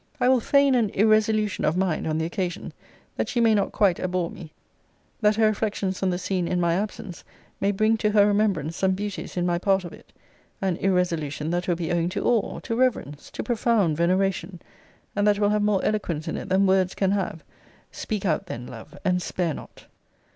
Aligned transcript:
I 0.19 0.29
will 0.29 0.39
feign 0.39 0.73
an 0.73 0.89
irresolution 0.95 1.63
of 1.63 1.77
mind 1.77 2.07
on 2.07 2.17
the 2.17 2.25
occasion, 2.25 2.73
that 3.17 3.29
she 3.29 3.39
may 3.39 3.53
not 3.53 3.71
quite 3.71 3.99
abhor 3.99 4.31
me 4.31 4.51
that 5.21 5.35
her 5.35 5.45
reflections 5.45 6.01
on 6.01 6.09
the 6.09 6.17
scene 6.17 6.47
in 6.47 6.59
my 6.59 6.73
absence 6.73 7.23
may 7.59 7.71
bring 7.71 7.97
to 7.97 8.09
her 8.09 8.25
remembrance 8.25 8.75
some 8.77 8.93
beauties 8.93 9.37
in 9.37 9.45
my 9.45 9.59
part 9.59 9.83
of 9.83 9.93
it: 9.93 10.11
an 10.59 10.77
irresolution 10.77 11.51
that 11.51 11.67
will 11.67 11.75
be 11.75 11.91
owing 11.91 12.09
to 12.09 12.25
awe, 12.25 12.57
to 12.61 12.75
reverence, 12.75 13.29
to 13.29 13.43
profound 13.43 13.95
veneration; 13.95 14.59
and 15.15 15.27
that 15.27 15.37
will 15.37 15.49
have 15.49 15.61
more 15.61 15.85
eloquence 15.85 16.27
in 16.27 16.35
it 16.35 16.49
than 16.49 16.65
words 16.65 16.95
can 16.95 17.11
have. 17.11 17.43
Speak 17.91 18.25
out 18.25 18.47
then, 18.47 18.65
love, 18.65 18.97
and 19.05 19.21
spare 19.21 19.53
not. 19.53 19.85